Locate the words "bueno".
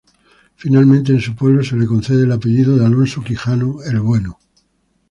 3.99-4.39